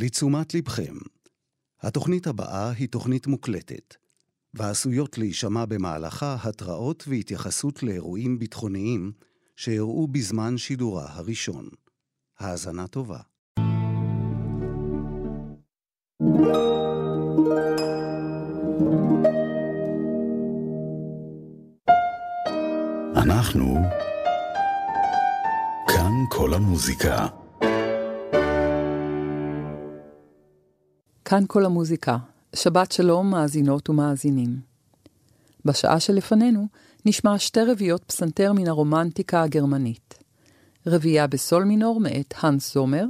לתשומת 0.00 0.54
לבכם, 0.54 0.94
התוכנית 1.80 2.26
הבאה 2.26 2.70
היא 2.70 2.88
תוכנית 2.88 3.26
מוקלטת, 3.26 3.94
ועשויות 4.54 5.18
להישמע 5.18 5.64
במהלכה 5.64 6.36
התראות 6.42 7.04
והתייחסות 7.08 7.82
לאירועים 7.82 8.38
ביטחוניים 8.38 9.12
שאירעו 9.56 10.06
בזמן 10.06 10.58
שידורה 10.58 11.06
הראשון. 11.08 11.68
האזנה 12.38 12.86
טובה. 12.86 13.18
אנחנו 23.16 23.76
כאן 25.88 26.12
כל 26.30 26.54
המוזיקה. 26.54 27.47
כאן 31.28 31.44
כל 31.46 31.64
המוזיקה. 31.64 32.16
שבת 32.54 32.92
שלום, 32.92 33.30
מאזינות 33.30 33.90
ומאזינים. 33.90 34.60
בשעה 35.64 36.00
שלפנינו 36.00 36.66
נשמע 37.06 37.38
שתי 37.38 37.60
רביעיות 37.60 38.04
פסנתר 38.04 38.52
מן 38.52 38.68
הרומנטיקה 38.68 39.42
הגרמנית. 39.42 40.14
רביעייה 40.86 41.26
בסול 41.26 41.64
מינור 41.64 42.00
מאת 42.00 42.34
האנס 42.40 42.74
זומר, 42.74 43.04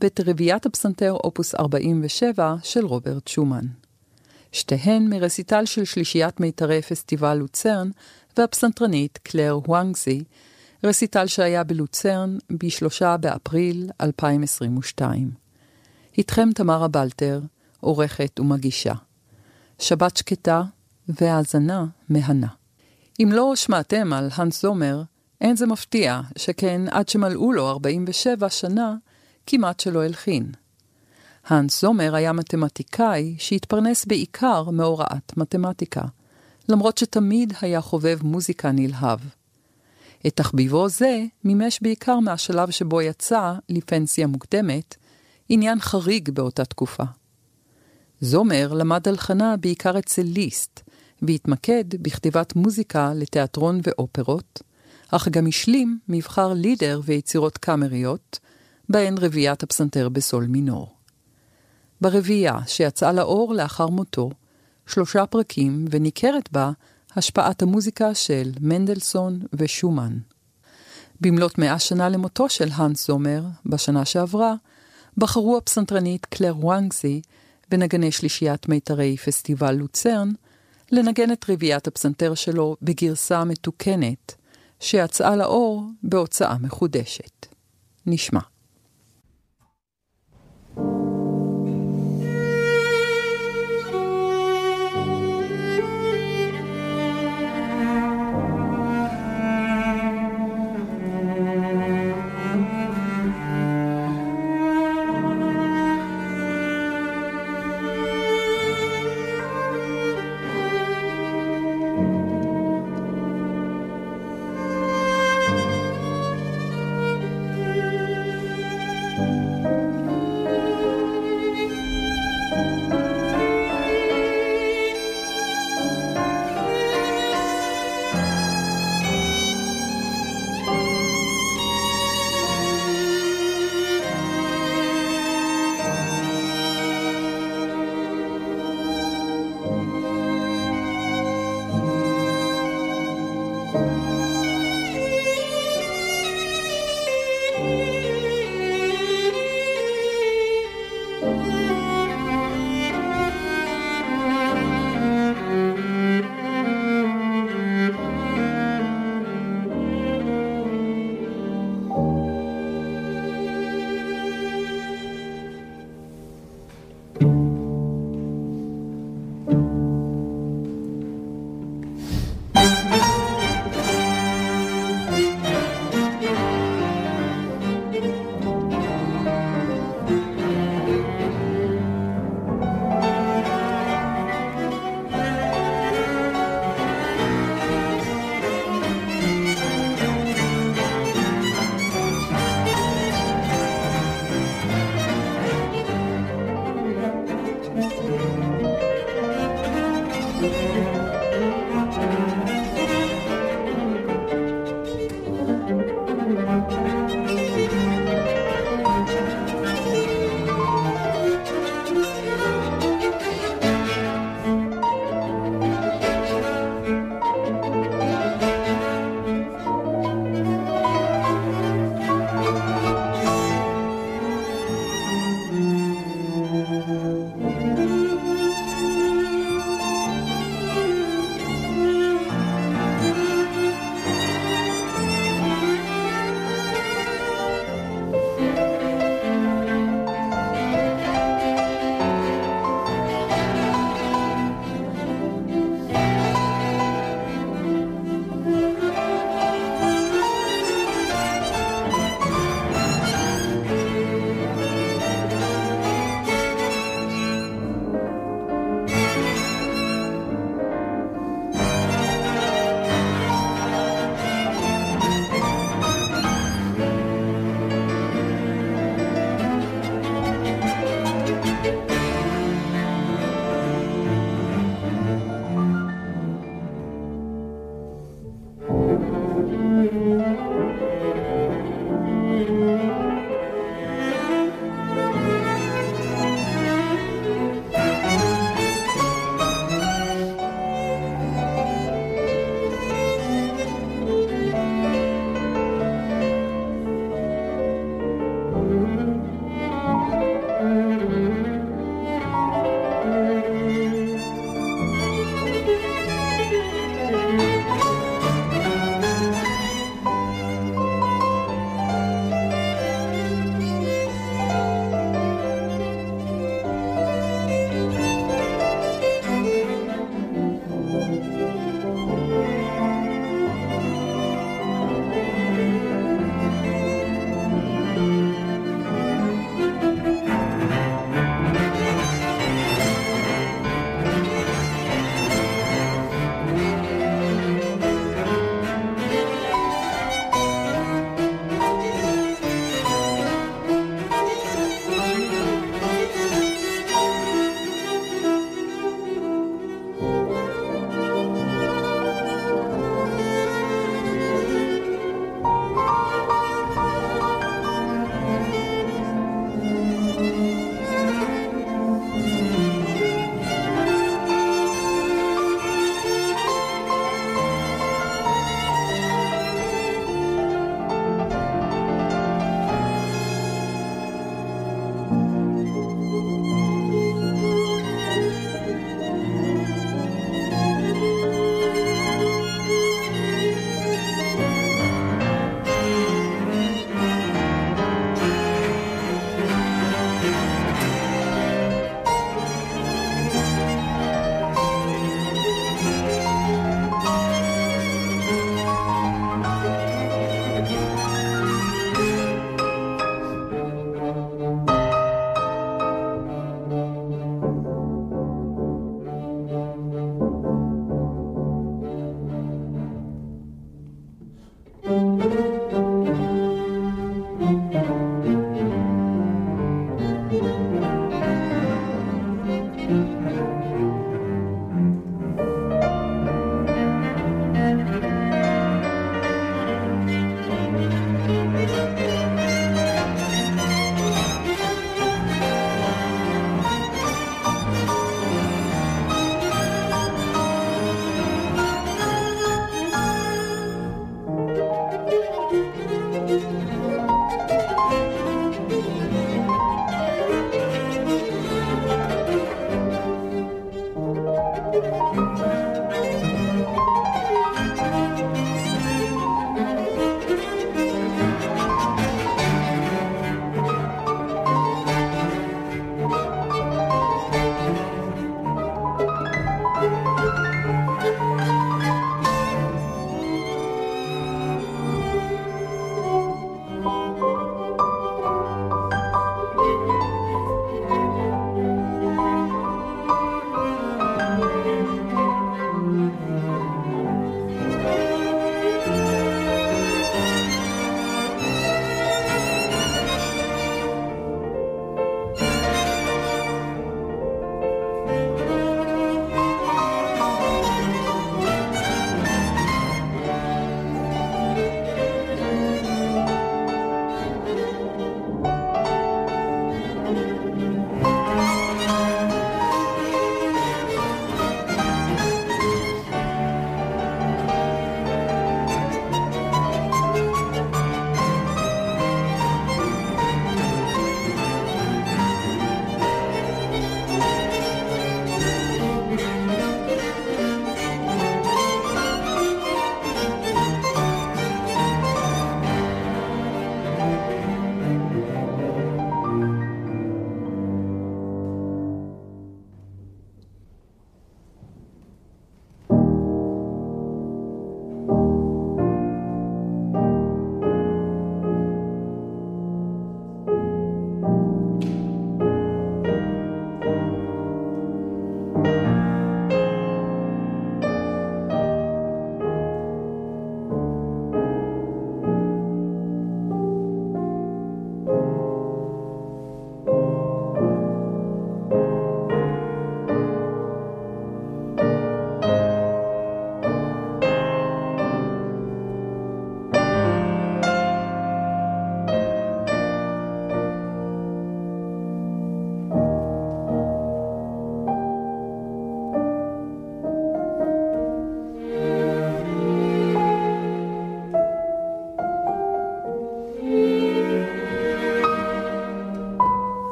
ואת 0.00 0.20
רביעיית 0.26 0.66
הפסנתר 0.66 1.12
אופוס 1.12 1.54
47 1.54 2.54
של 2.62 2.86
רוברט 2.86 3.28
שומן. 3.28 3.64
שתיהן 4.52 5.08
מרסיטל 5.08 5.64
של 5.64 5.84
שלישיית 5.84 6.40
מיתרי 6.40 6.82
פסטיבל 6.82 7.34
לוצרן 7.34 7.90
והפסנתרנית 8.36 9.18
קלר 9.22 9.52
הואנגזי, 9.66 10.24
רסיטל 10.84 11.26
שהיה 11.26 11.64
בלוצרן 11.64 12.38
ב-3 12.50 13.16
באפריל 13.16 13.90
2022. 14.00 15.39
איתכם 16.18 16.48
תמרה 16.54 16.88
בלטר, 16.88 17.40
עורכת 17.80 18.40
ומגישה. 18.40 18.94
שבת 19.78 20.16
שקטה 20.16 20.62
והאזנה 21.08 21.84
מהנה. 22.08 22.46
אם 23.22 23.28
לא 23.32 23.56
שמעתם 23.56 24.12
על 24.12 24.28
האנס 24.32 24.62
זומר, 24.62 25.02
אין 25.40 25.56
זה 25.56 25.66
מפתיע, 25.66 26.20
שכן 26.36 26.80
עד 26.90 27.08
שמלאו 27.08 27.52
לו 27.52 27.68
47 27.68 28.48
שנה, 28.48 28.94
כמעט 29.46 29.80
שלא 29.80 30.04
הלחין. 30.04 30.52
האנס 31.46 31.80
זומר 31.80 32.14
היה 32.14 32.32
מתמטיקאי 32.32 33.34
שהתפרנס 33.38 34.04
בעיקר 34.04 34.70
מהוראת 34.70 35.36
מתמטיקה, 35.36 36.02
למרות 36.68 36.98
שתמיד 36.98 37.52
היה 37.60 37.80
חובב 37.80 38.18
מוזיקה 38.22 38.72
נלהב. 38.72 39.18
את 40.26 40.36
תחביבו 40.36 40.88
זה 40.88 41.24
מימש 41.44 41.78
בעיקר 41.82 42.18
מהשלב 42.18 42.70
שבו 42.70 43.02
יצא, 43.02 43.54
לפנסיה 43.68 44.26
מוקדמת, 44.26 44.96
עניין 45.52 45.80
חריג 45.80 46.30
באותה 46.30 46.64
תקופה. 46.64 47.02
זומר 48.20 48.72
למד 48.72 49.08
הלחנה 49.08 49.56
בעיקר 49.56 49.98
אצל 49.98 50.22
ליסט, 50.22 50.80
והתמקד 51.22 51.84
בכתיבת 52.02 52.56
מוזיקה 52.56 53.12
לתיאטרון 53.14 53.80
ואופרות, 53.82 54.62
אך 55.10 55.28
גם 55.28 55.46
השלים 55.46 55.98
מבחר 56.08 56.52
לידר 56.52 57.00
ויצירות 57.04 57.58
קאמריות, 57.58 58.38
בהן 58.88 59.18
רביעיית 59.18 59.62
הפסנתר 59.62 60.08
בסול 60.08 60.46
מינור. 60.46 60.94
ברביעייה, 62.00 62.58
שיצאה 62.66 63.12
לאור 63.12 63.54
לאחר 63.54 63.86
מותו, 63.86 64.30
שלושה 64.86 65.26
פרקים, 65.26 65.84
וניכרת 65.90 66.52
בה 66.52 66.70
השפעת 67.16 67.62
המוזיקה 67.62 68.14
של 68.14 68.52
מנדלסון 68.60 69.40
ושומן. 69.52 70.18
במלאת 71.20 71.58
מאה 71.58 71.78
שנה 71.78 72.08
למותו 72.08 72.48
של 72.48 72.68
האנס 72.72 73.06
זומר, 73.06 73.42
בשנה 73.66 74.04
שעברה, 74.04 74.54
בחרו 75.16 75.56
הפסנתרנית 75.56 76.26
קלר 76.26 76.54
וואנגזי 76.58 77.20
ונגני 77.70 78.12
שלישיית 78.12 78.68
מיתרי 78.68 79.16
פסטיבל 79.16 79.72
לוצרן, 79.74 80.32
לנגן 80.92 81.32
את 81.32 81.50
רביעיית 81.50 81.86
הפסנתר 81.86 82.34
שלו 82.34 82.76
בגרסה 82.82 83.44
מתוקנת, 83.44 84.34
שיצאה 84.80 85.36
לאור 85.36 85.84
בהוצאה 86.02 86.56
מחודשת. 86.58 87.46
נשמע. 88.06 88.40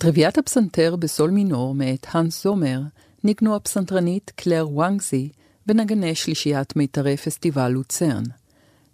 את 0.00 0.04
רביעיית 0.04 0.38
הפסנתר 0.38 0.96
בסול 0.96 1.30
מינור 1.30 1.74
מאת 1.74 2.06
האנס 2.10 2.42
זומר 2.42 2.80
ניגנו 3.24 3.56
הפסנתרנית 3.56 4.32
קלר 4.36 4.68
וואנגזי 4.70 5.28
ונגני 5.66 6.14
שלישיית 6.14 6.76
מיתרי 6.76 7.16
פסטיבל 7.16 7.68
לוצרן. 7.68 8.22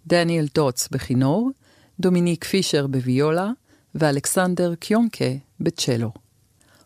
דניאל 0.07 0.45
דוטס 0.55 0.87
בכינור, 0.91 1.51
דומיניק 1.99 2.43
פישר 2.43 2.87
בוויולה 2.87 3.51
ואלכסנדר 3.95 4.75
קיונקה 4.75 5.25
בצ'לו. 5.59 6.11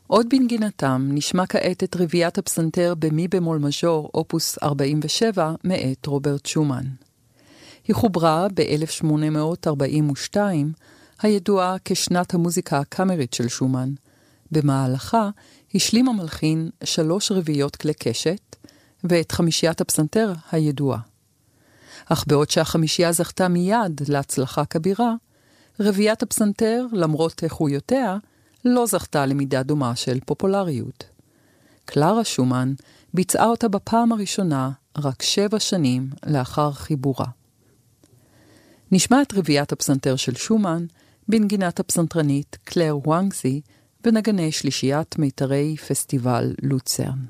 עוד 0.07 0.27
בנגינתם 0.29 1.09
נשמע 1.11 1.45
כעת 1.45 1.83
את 1.83 1.95
רביעיית 1.95 2.37
הפסנתר 2.37 2.93
במי 2.99 3.27
במול 3.27 3.57
מז'ור, 3.57 4.09
אופוס 4.13 4.57
47, 4.63 5.53
מאת 5.63 6.05
רוברט 6.05 6.45
שומן. 6.45 6.85
היא 7.87 7.95
חוברה 7.95 8.47
ב-1842 8.53 10.37
הידועה 11.21 11.75
כשנת 11.85 12.33
המוזיקה 12.33 12.79
הקאמרית 12.79 13.33
של 13.33 13.47
שומן. 13.47 13.89
במהלכה 14.51 15.29
השלים 15.75 16.09
המלחין 16.09 16.69
שלוש 16.83 17.31
רביעיות 17.31 17.75
כלי 17.75 17.93
קשת 17.93 18.55
ואת 19.03 19.31
חמישיית 19.31 19.81
הפסנתר 19.81 20.33
הידועה. 20.51 20.99
אך 22.05 22.23
בעוד 22.27 22.49
שהחמישייה 22.49 23.11
זכתה 23.11 23.47
מיד 23.47 24.01
להצלחה 24.07 24.65
כבירה, 24.65 25.13
רביעיית 25.79 26.23
הפסנתר, 26.23 26.85
למרות 26.91 27.43
איכויותיה, 27.43 28.17
לא 28.65 28.85
זכתה 28.85 29.25
למידה 29.25 29.63
דומה 29.63 29.95
של 29.95 30.19
פופולריות. 30.25 31.03
קלרה 31.85 32.23
שומן 32.23 32.73
ביצעה 33.13 33.45
אותה 33.45 33.67
בפעם 33.67 34.11
הראשונה 34.11 34.71
רק 34.97 35.21
שבע 35.21 35.59
שנים 35.59 36.09
לאחר 36.25 36.71
חיבורה. 36.71 37.25
נשמע 38.91 39.21
את 39.21 39.33
רביעיית 39.33 39.71
הפסנתר 39.71 40.15
של 40.15 40.35
שומן 40.35 40.85
בנגינת 41.27 41.79
הפסנתרנית 41.79 42.57
קלר 42.63 42.97
וואנגזי 43.03 43.61
ונגני 44.05 44.51
שלישיית 44.51 45.17
מיתרי 45.19 45.75
פסטיבל 45.77 46.53
לוצרן. 46.61 47.25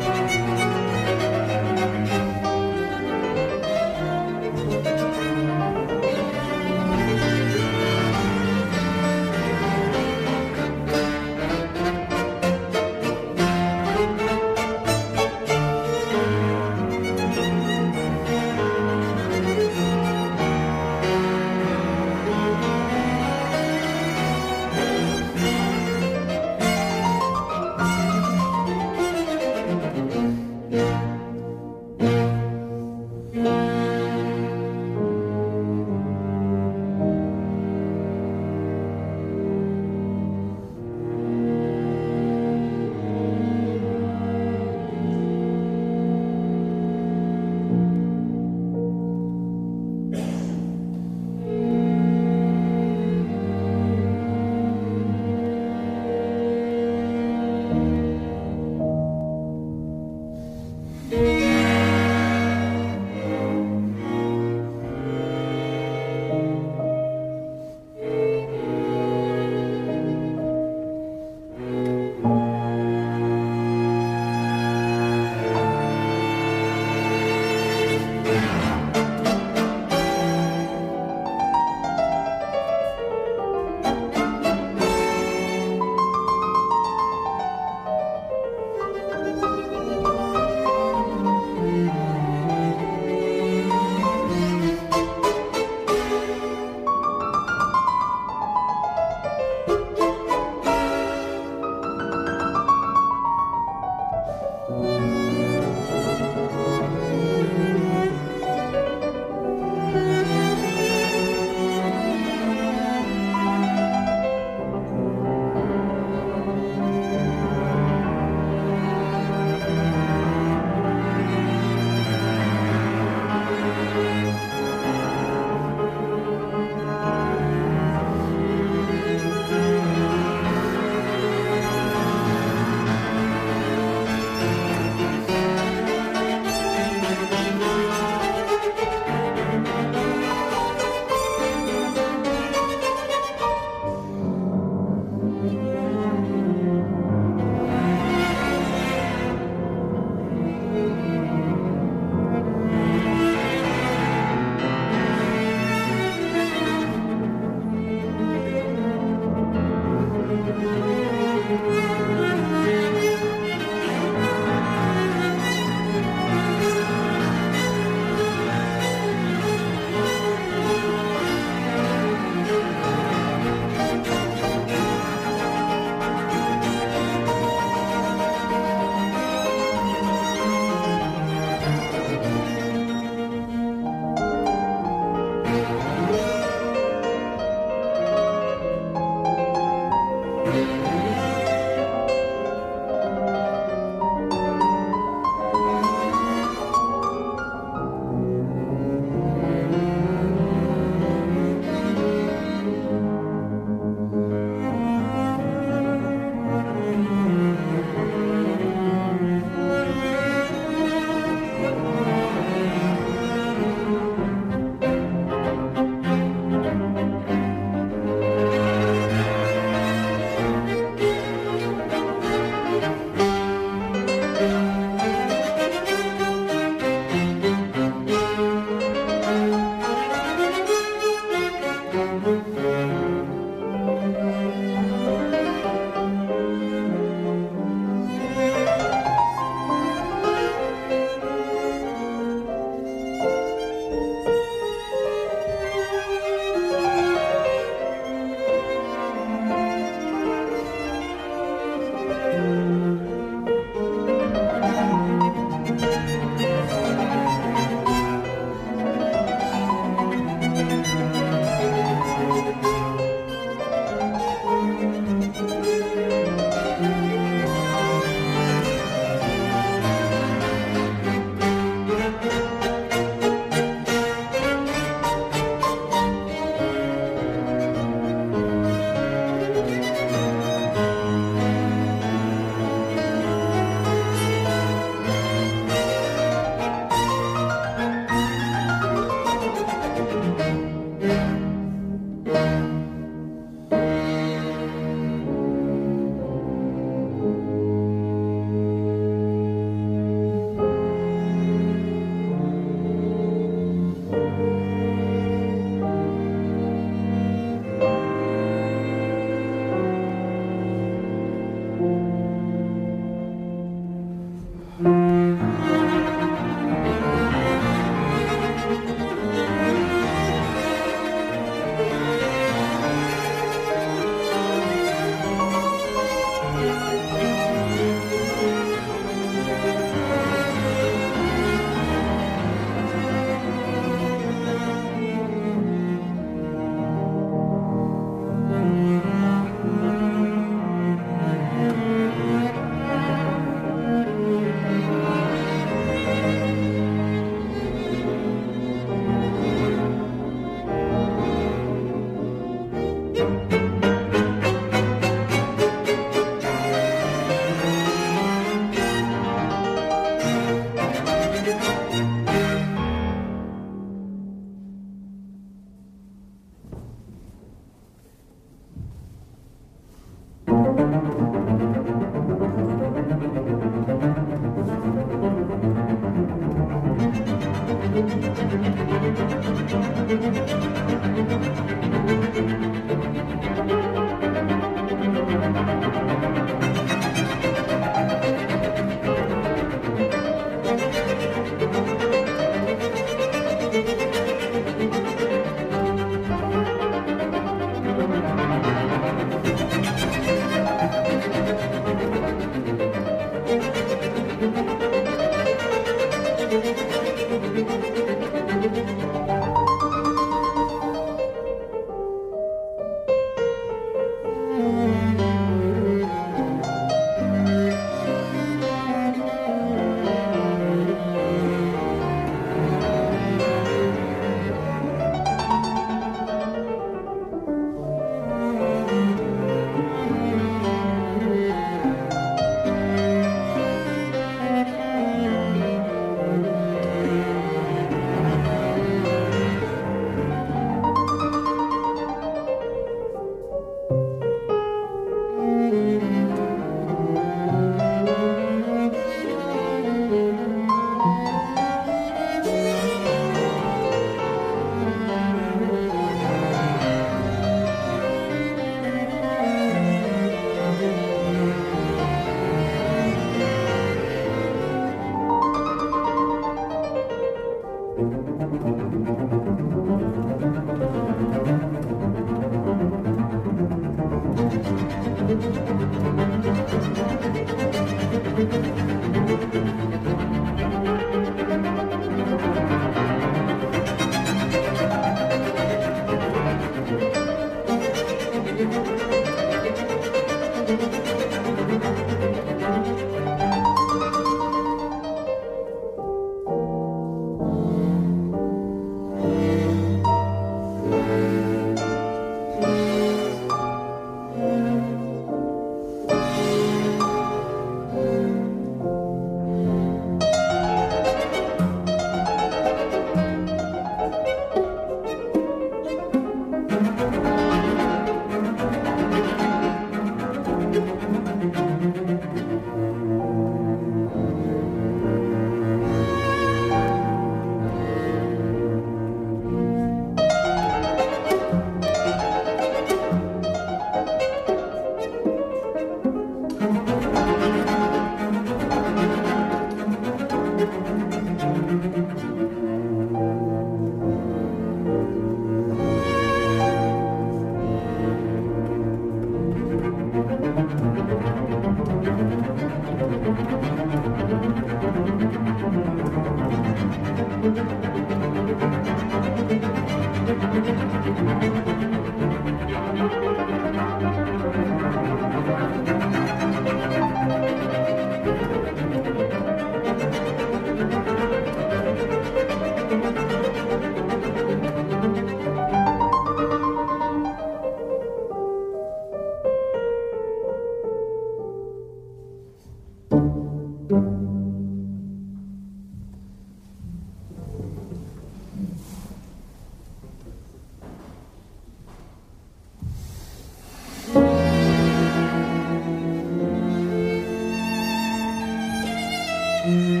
Mm-hmm. 599.63 600.00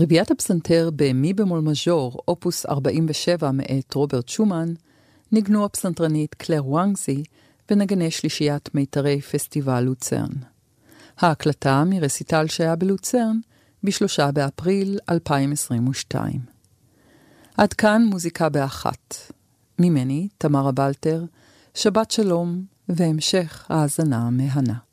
רביעיית 0.00 0.30
הפסנתר 0.30 0.90
במי 0.96 1.32
במול 1.32 1.60
מז'ור, 1.60 2.18
אופוס 2.28 2.66
47 2.66 3.50
מאת 3.50 3.94
רוברט 3.94 4.28
שומן, 4.28 4.68
ניגנו 5.32 5.64
הפסנתרנית 5.64 6.34
קלר 6.34 6.66
וואנגזי 6.66 7.22
ונגני 7.70 8.10
שלישיית 8.10 8.74
מיתרי 8.74 9.20
פסטיבל 9.20 9.80
לוצרן. 9.80 10.30
ההקלטה 11.18 11.84
מרסיטל 11.86 12.46
שהיה 12.46 12.76
בלוצרן 12.76 13.38
ב-3 13.82 14.32
באפריל 14.32 14.98
2022. 15.10 16.40
עד 17.56 17.72
כאן 17.72 18.02
מוזיקה 18.04 18.48
באחת. 18.48 19.14
ממני, 19.78 20.28
תמרה 20.38 20.72
בלטר, 20.72 21.24
שבת 21.74 22.10
שלום 22.10 22.64
והמשך 22.88 23.66
האזנה 23.68 24.30
מהנה. 24.30 24.87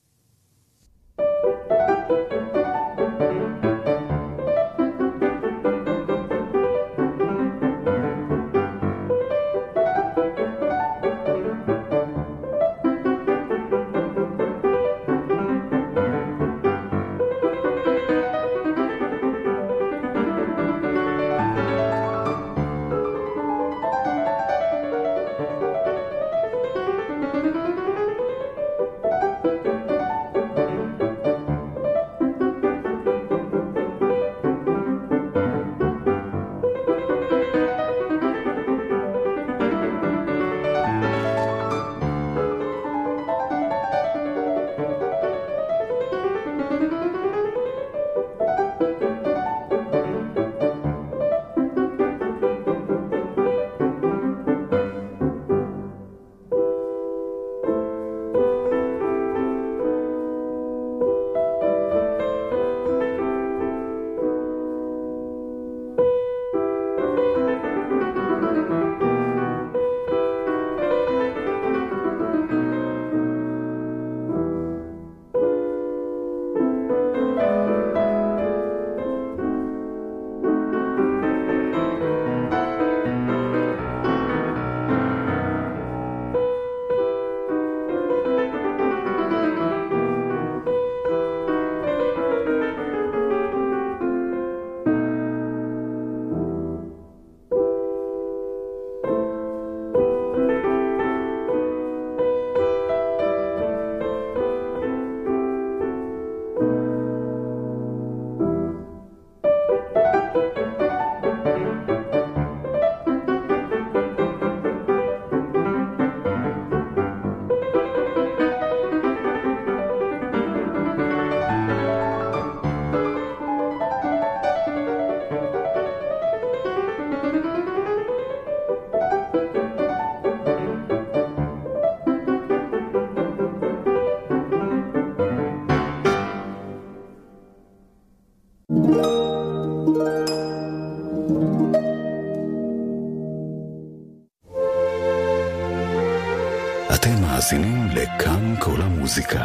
מאזינים 149.06 149.30
לכאן 149.30 149.40
כל 149.40 149.45